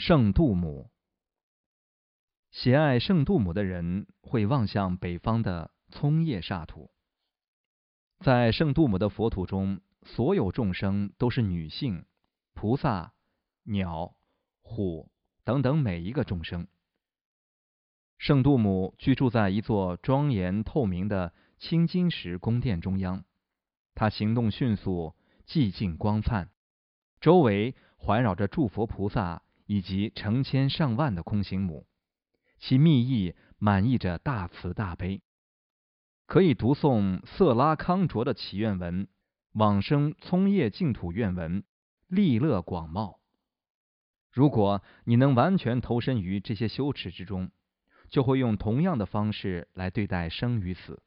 [0.00, 0.90] 圣杜姆，
[2.50, 6.90] 喜爱圣杜姆的人会望向北方的葱叶沙土。
[8.20, 12.06] 在圣杜姆的佛土中，所有众生都是女性，
[12.54, 13.12] 菩萨、
[13.64, 14.16] 鸟、
[14.62, 15.12] 虎
[15.44, 16.66] 等等每一个众生。
[18.16, 23.22] 圣杜姆居住在一座庄严透明的青金石宫殿中央，
[23.94, 25.14] 他行动迅速，
[25.46, 26.48] 寂静光灿，
[27.20, 29.42] 周围环绕着诸佛菩萨。
[29.70, 31.86] 以及成千上万的空行母，
[32.58, 35.22] 其密意满溢着大慈大悲，
[36.26, 39.06] 可以读诵色拉康卓的祈愿文、
[39.52, 41.62] 往生葱叶净土愿文，
[42.08, 43.20] 利乐广袤。
[44.32, 47.52] 如果你能完全投身于这些修持之中，
[48.08, 51.00] 就会用同样的方式来对待生与死。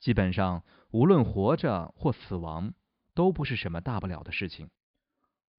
[0.00, 2.72] 基本上，无论活着或死亡，
[3.12, 4.70] 都不是什么大不了的事情。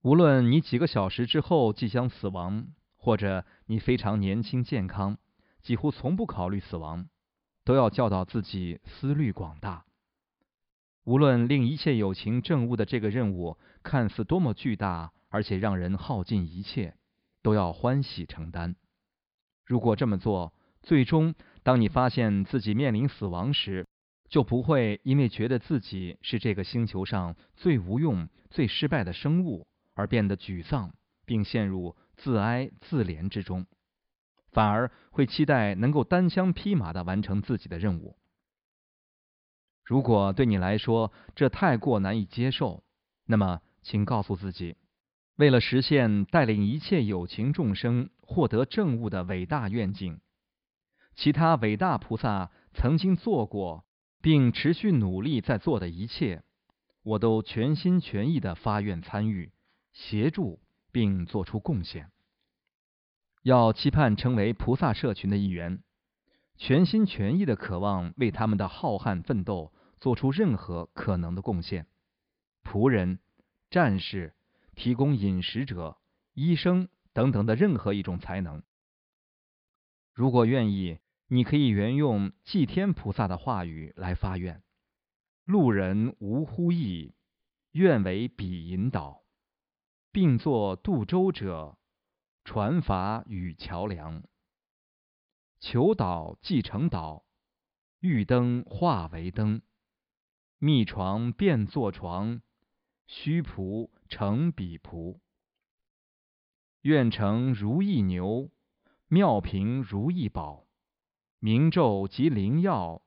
[0.04, 5.18] 无论你几个小时之后即将死亡，或者你非常年轻健康，
[5.62, 7.10] 几乎从不考虑死亡，
[7.66, 9.86] 都要教导自己思虑广大。
[11.04, 16.96] 无论令一切有情证悟的这个任务看似多么巨大，而且让人耗尽一切，
[17.42, 18.76] 都要欢喜承担。
[19.66, 21.34] 如果这么做，最终
[21.64, 23.88] 当你发现自己面临死亡时，
[24.30, 29.66] 就不会因为觉得自己是这个星球上最无用、最失败的生物。
[29.98, 30.94] 而变得沮丧，
[31.26, 33.66] 并陷入自哀自怜之中，
[34.52, 38.16] 反而会期待能够单枪匹马的完成自己的任务。
[39.84, 42.84] 如果对你来说这太过难以接受，
[43.26, 44.78] 那么请告诉自己，
[45.36, 50.22] 为了实现带领一切有情众生获得正悟的伟大愿景，
[51.16, 53.84] 其他伟大菩萨曾经做过
[54.22, 56.44] 并持续努力在做的一切，
[57.02, 59.52] 我都全心全意的发愿参与。
[59.92, 60.60] 协助
[60.92, 62.12] 并做出贡献，
[63.44, 65.84] 要期盼成为菩萨社群的一员，
[66.58, 71.88] 全心全意的渴望为他们的浩瀚奋斗做出任何可能的贡献。
[72.64, 73.20] 仆人、
[73.70, 74.36] 战士、
[74.76, 75.98] 提供饮食者、
[76.34, 78.64] 医生等等的任何一种才能。
[80.14, 84.64] 如果愿意，你可以沿用祭天菩萨的话语来发愿：
[85.46, 87.14] 路人无呼意，
[87.72, 89.24] 愿为彼引导。
[90.20, 91.78] 并作渡舟者，
[92.44, 94.24] 船筏与桥梁。
[95.60, 97.24] 求岛即成岛，
[98.00, 99.62] 欲灯化为灯，
[100.58, 102.42] 密床变作床，
[103.06, 105.20] 虚仆成彼仆。
[106.82, 108.50] 愿成如意牛，
[109.06, 110.66] 妙平如意宝，
[111.38, 113.04] 明咒及灵药，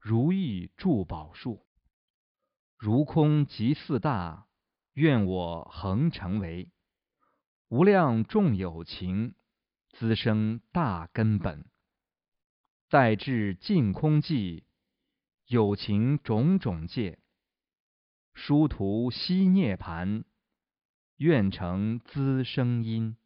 [0.00, 1.64] 如意助宝树，
[2.76, 4.48] 如空即四大。
[4.94, 6.70] 愿我恒成为。
[7.68, 9.34] 无量众有情
[9.90, 11.64] 滋生大根本，
[12.88, 14.64] 再至净空寂，
[15.46, 17.20] 有情种种界，
[18.34, 20.24] 殊途悉涅盘，
[21.16, 23.16] 愿成滋生因。